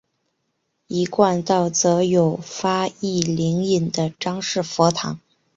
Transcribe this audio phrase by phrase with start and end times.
[0.87, 5.19] 一贯道则有发一灵隐的张氏佛堂。